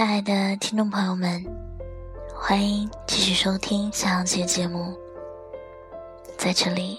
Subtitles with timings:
[0.00, 1.44] 亲爱的听众朋友们，
[2.34, 4.98] 欢迎继续收听夏小琪节目。
[6.38, 6.98] 在这里，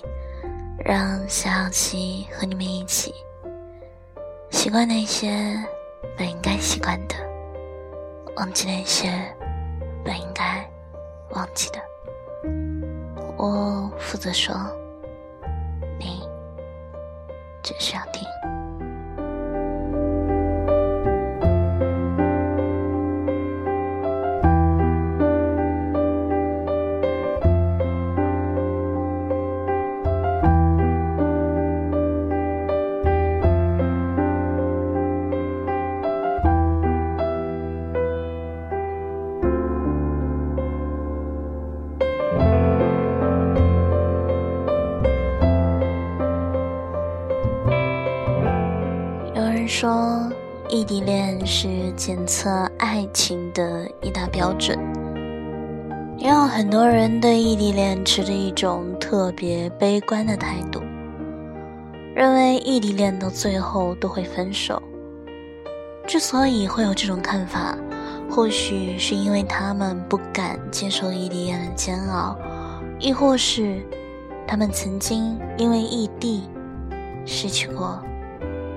[0.85, 3.11] 让夏小琪和你们一起
[4.51, 5.57] 习惯那些
[6.15, 7.15] 本应该习惯的，
[8.35, 9.11] 忘记那些
[10.05, 10.63] 本应该
[11.31, 11.79] 忘记的。
[13.35, 14.55] 我负责说，
[15.97, 16.21] 你
[17.63, 18.23] 只需要听。
[49.81, 50.31] 说
[50.69, 54.77] 异地恋是检测爱情的一大标准，
[56.19, 60.83] 也有很多人对异地恋持着一种特别悲观的态度，
[62.13, 64.79] 认为异地恋到最后都会分手。
[66.05, 67.75] 之所以会有这种看法，
[68.29, 72.37] 或许是因为他们不敢接受异地恋的煎熬，
[72.99, 73.83] 亦或是
[74.45, 76.43] 他们曾经因为异地
[77.25, 77.99] 失去过。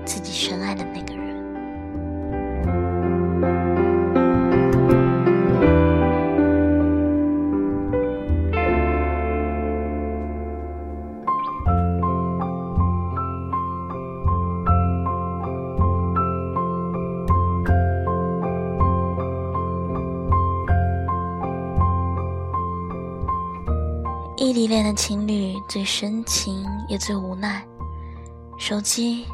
[0.05, 1.25] 自己深爱的那个人。
[24.37, 27.65] 异地恋的情侣最深情也最无奈，
[28.57, 29.25] 手机。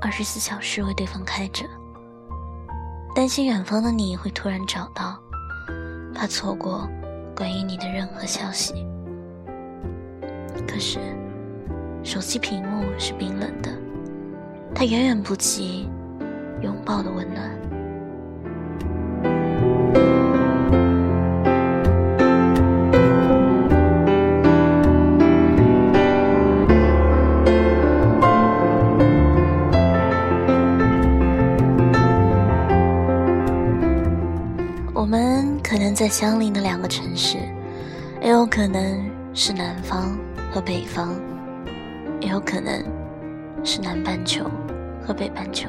[0.00, 1.64] 二十四小时为对方开着，
[3.14, 5.20] 担心远方的你会突然找到，
[6.14, 6.88] 怕错过
[7.36, 8.86] 关于你的任何消息。
[10.66, 10.98] 可是，
[12.02, 13.70] 手机屏幕是冰冷的，
[14.74, 15.86] 它远远不及
[16.62, 17.59] 拥抱的温暖。
[36.00, 37.36] 在相邻的两个城市，
[38.22, 40.18] 也有可能是南方
[40.50, 41.14] 和北方，
[42.22, 42.82] 也有可能
[43.62, 44.50] 是南半球
[45.02, 45.68] 和北半球。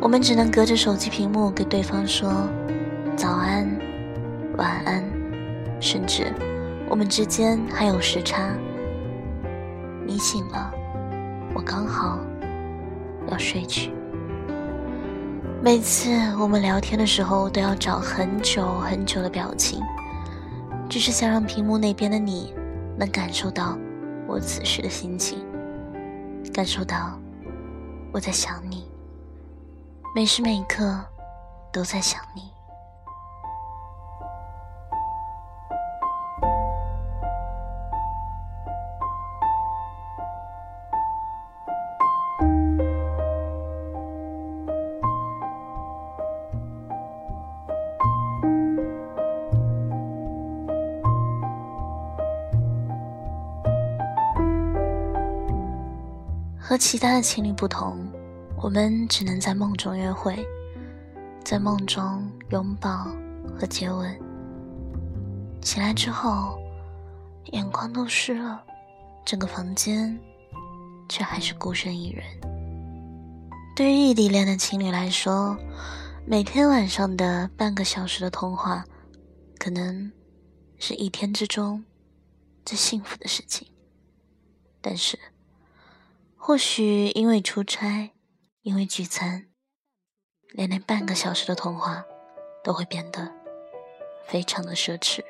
[0.00, 2.48] 我们只能隔着手机屏幕给对方说
[3.14, 3.68] 早安、
[4.56, 5.04] 晚安，
[5.78, 6.32] 甚至
[6.88, 8.56] 我们之间还有时差。
[10.06, 10.72] 你醒了，
[11.54, 12.18] 我刚好
[13.30, 13.92] 要睡去。
[15.64, 19.80] 每次我们聊天的时候，都要找很久很久的表情，
[20.90, 22.52] 只是想让屏幕那边的你
[22.98, 23.78] 能感受到
[24.26, 25.38] 我此时的心情，
[26.52, 27.16] 感受到
[28.12, 28.90] 我在想你，
[30.16, 31.00] 每时每刻
[31.72, 32.50] 都在想你。
[56.72, 58.10] 和其他的情侣不同，
[58.56, 60.42] 我们只能在梦中约会，
[61.44, 63.08] 在梦中拥抱
[63.54, 64.18] 和接吻。
[65.60, 66.58] 醒来之后，
[67.52, 68.64] 眼眶都湿了，
[69.22, 70.18] 整个房间
[71.10, 72.24] 却还是孤身一人。
[73.76, 75.54] 对于异地恋的情侣来说，
[76.24, 78.82] 每天晚上的半个小时的通话，
[79.58, 80.10] 可能
[80.78, 81.84] 是一天之中
[82.64, 83.68] 最幸福的事情。
[84.80, 85.18] 但是。
[86.44, 88.10] 或许因为出差，
[88.62, 89.46] 因为聚餐，
[90.50, 92.04] 连连半个小时的通话
[92.64, 93.32] 都会变得
[94.26, 95.22] 非常的奢侈。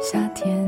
[0.00, 0.59] 夏天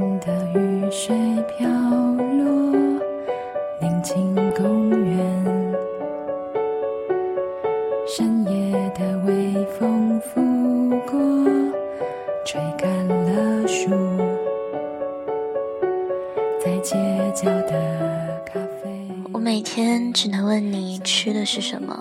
[20.23, 22.01] 只能问你吃的是什么，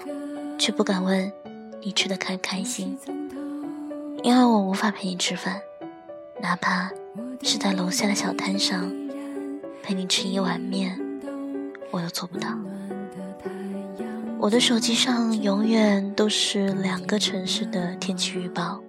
[0.55, 1.33] 却不敢问
[1.81, 2.95] 你吃的开不开心，
[4.21, 5.59] 因为我无法陪你吃饭，
[6.39, 6.91] 哪怕
[7.41, 8.93] 是在楼下的小摊上
[9.81, 11.01] 陪你吃一碗面，
[11.89, 12.49] 我都做不到。
[14.37, 18.79] 我的手机上永远都是两个城市的天气预报，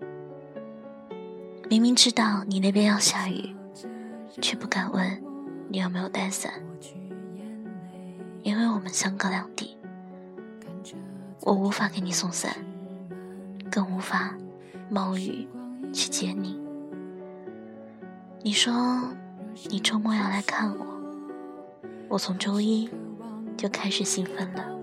[1.71, 3.57] 明明知道你那边要下雨，
[4.43, 5.23] 却不敢问
[5.71, 6.53] 你有没有带伞，
[8.43, 9.77] 因为我们相隔两地，
[11.41, 12.57] 我无法给你送伞，
[13.71, 14.35] 更无法
[14.91, 15.47] 冒雨
[15.93, 16.61] 去接你。
[18.43, 19.13] 你说
[19.71, 20.87] 你周末要来看我，
[22.09, 22.91] 我从周一
[23.57, 24.82] 就开始兴奋了。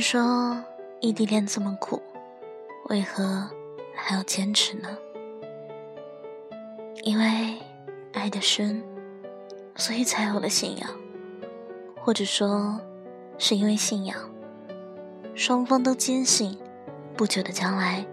[0.00, 0.62] 说
[1.00, 2.02] 异地恋这么苦，
[2.90, 3.48] 为何
[3.94, 4.98] 还要坚持呢？
[7.02, 7.56] 因为
[8.12, 8.82] 爱的深，
[9.76, 10.90] 所以才有了信仰，
[12.00, 12.78] 或者说，
[13.38, 14.16] 是因为信仰，
[15.34, 16.58] 双方都坚信，
[17.16, 18.04] 不久的将来，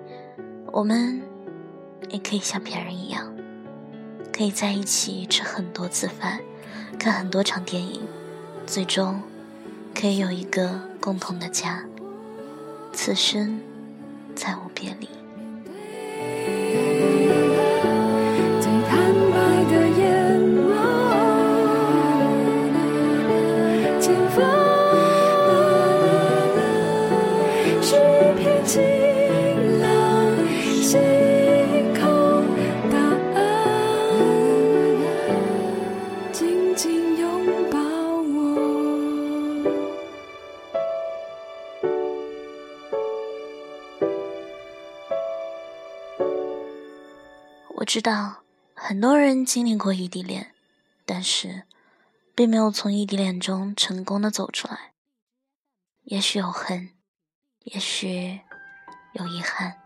[0.71, 1.21] 我们
[2.09, 3.35] 也可以像别人一样，
[4.31, 6.39] 可以在一起吃很多次饭，
[6.97, 8.01] 看很多场电影，
[8.65, 9.21] 最终。
[9.95, 10.69] 可以有一个
[10.99, 11.83] 共同的家，
[12.93, 13.59] 此生
[14.35, 15.07] 再无别离。
[47.95, 48.43] 知道
[48.73, 50.53] 很多人经历过异地恋，
[51.05, 51.63] 但是
[52.35, 54.91] 并没有从异地恋中成功的走出来。
[56.03, 56.89] 也许有恨，
[57.59, 58.41] 也许
[59.13, 59.77] 有遗憾，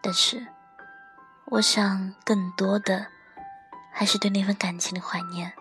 [0.00, 0.46] 但是
[1.48, 3.08] 我想更多的
[3.92, 5.52] 还是对那份感情的怀念。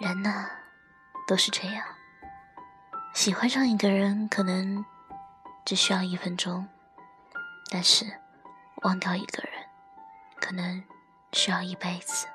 [0.00, 0.48] 人呢，
[1.28, 1.84] 都是这样，
[3.12, 4.82] 喜欢上一个人可能
[5.66, 6.66] 只需要一分钟，
[7.70, 8.06] 但是
[8.76, 9.61] 忘掉一个人。
[10.42, 10.82] 可能
[11.32, 12.26] 需要一辈子。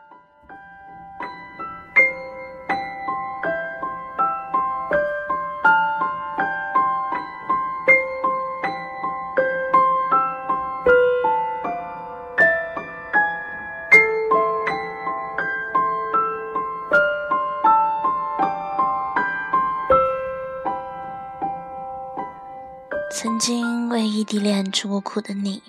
[23.12, 25.62] 曾经为异地恋吃过苦的你，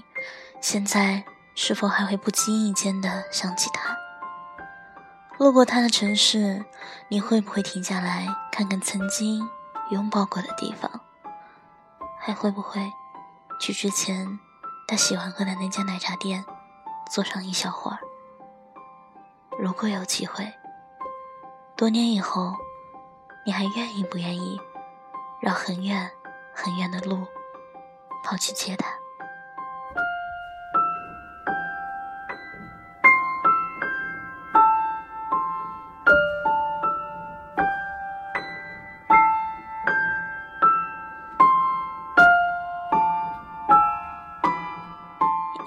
[0.60, 1.24] 现在。
[1.60, 3.98] 是否还会不经意间的想起他？
[5.38, 6.64] 路过他的城市，
[7.08, 9.44] 你会不会停下来看看曾经
[9.90, 10.88] 拥抱过的地方？
[12.20, 12.80] 还会不会
[13.58, 14.38] 去之前
[14.86, 16.44] 他喜欢喝的那家奶茶店
[17.10, 17.98] 坐上一小会儿？
[19.58, 20.54] 如果有机会，
[21.76, 22.54] 多年以后，
[23.44, 24.60] 你还愿意不愿意
[25.40, 26.08] 绕很远
[26.54, 27.26] 很远的路
[28.22, 28.86] 跑去接他？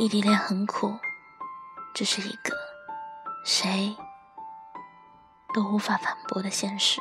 [0.01, 0.97] 异地恋很苦，
[1.93, 2.57] 这是一个
[3.45, 3.95] 谁
[5.53, 6.99] 都无法反驳的现实。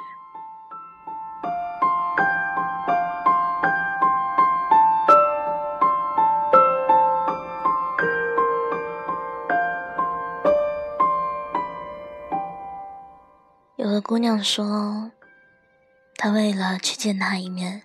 [13.76, 15.10] 有个姑娘说，
[16.18, 17.84] 她为了去见他一面，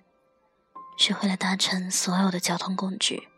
[0.98, 3.30] 学会了搭乘所有的交通工具。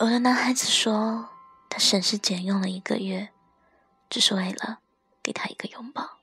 [0.00, 1.28] 有的男孩子说，
[1.68, 3.28] 他省吃俭用了一个月，
[4.08, 4.78] 只是为了
[5.22, 6.18] 给他一个拥抱。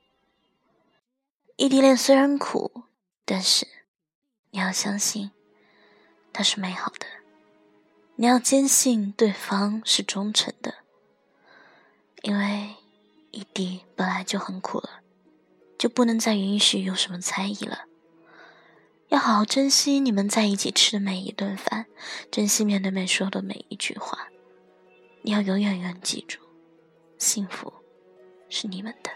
[1.54, 2.82] 异地恋虽然苦，
[3.24, 3.68] 但是
[4.50, 5.30] 你要相信，
[6.32, 7.06] 它是美好的。
[8.16, 10.78] 你要坚信对方是忠诚的，
[12.22, 12.74] 因为
[13.30, 15.02] 异地本来就很苦了，
[15.78, 17.84] 就不能再允许有什么猜疑了。
[19.08, 21.86] 要好好珍惜你们在一起吃的每一顿饭，
[22.30, 24.28] 珍惜面对面说的每一句话。
[25.22, 26.38] 你要永远永远记住，
[27.16, 27.72] 幸福
[28.48, 29.10] 是你们的。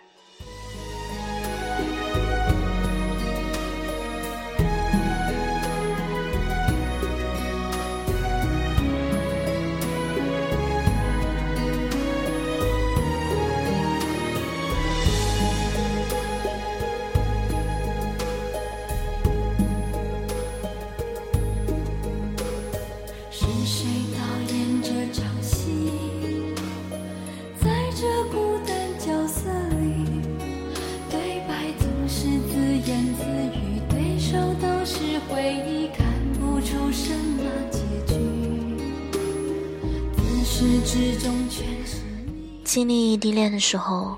[42.65, 44.17] 经历异地恋的时候，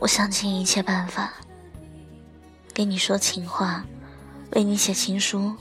[0.00, 1.32] 我想尽一切办法
[2.74, 3.84] 给你说情话，
[4.52, 5.52] 为你写情书。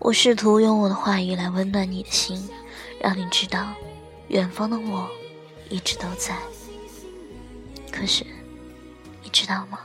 [0.00, 2.46] 我试图用我的话语来温暖你的心，
[3.00, 3.72] 让你知道，
[4.28, 5.08] 远方的我
[5.70, 6.36] 一直都在。
[7.90, 8.24] 可是，
[9.22, 9.78] 你知道吗？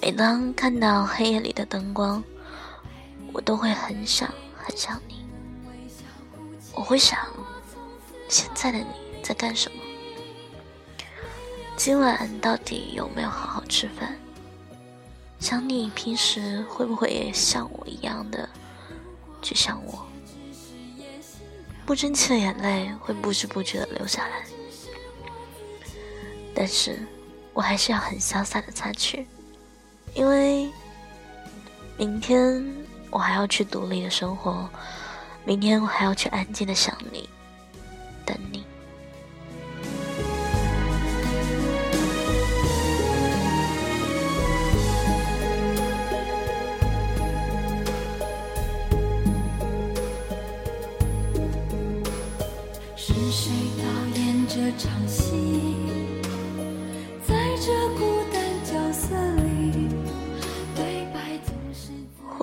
[0.00, 2.22] 每当看到黑夜里的灯光，
[3.32, 5.26] 我都会很想很想你。
[6.72, 7.18] 我会想。
[8.28, 8.86] 现在的你
[9.22, 9.78] 在干什么？
[11.76, 14.16] 今晚到底有没有好好吃饭？
[15.38, 18.48] 想你平时会不会也像我一样的
[19.42, 20.06] 去想我？
[21.84, 24.44] 不争气的眼泪会不知不觉的流下来，
[26.58, 26.98] 但是
[27.52, 29.26] 我还是要很潇洒的擦去，
[30.14, 30.70] 因为
[31.98, 32.64] 明天
[33.10, 34.66] 我还要去独立的生活，
[35.44, 37.28] 明天我还要去安静的想你。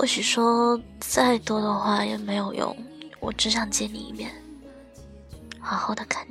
[0.03, 2.75] 或许说再多的话也没有用，
[3.21, 4.29] 我只想见你一面。
[5.61, 6.22] 好好的看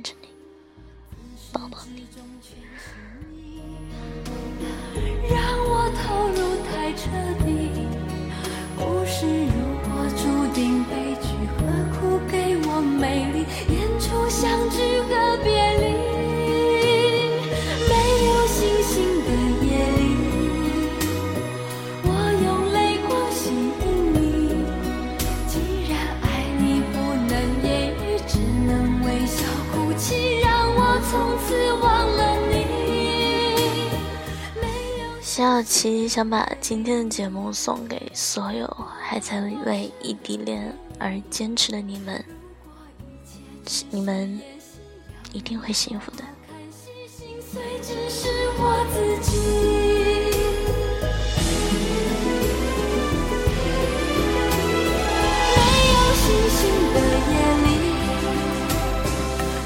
[35.35, 38.67] 小琪想把今天的节目送给所有
[39.01, 42.23] 还在为异地恋而坚持的你们，
[43.89, 44.39] 你们
[45.31, 46.23] 一定会幸福的。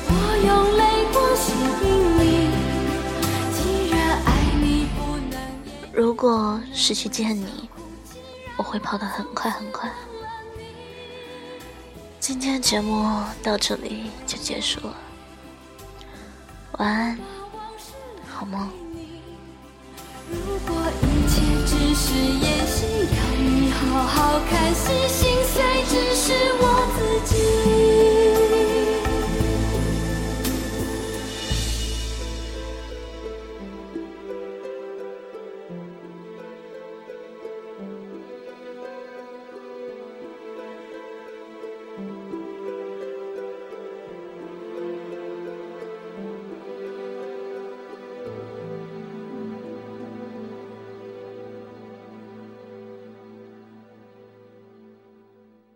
[0.10, 0.14] 我
[0.46, 0.97] 用泪
[6.29, 7.69] 果是去见你，
[8.57, 9.89] 我会跑得很快很快。
[12.19, 14.93] 今天节目到这里就结束了，
[16.79, 17.17] 晚安，
[18.29, 18.69] 好梦。
[20.29, 26.63] 如果一切只是演戏，要你好好看戏，心碎只是我
[26.98, 27.00] 自
[27.34, 28.57] 己。